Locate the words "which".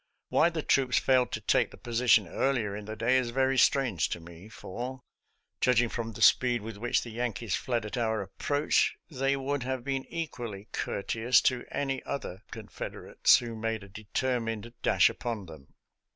6.77-7.03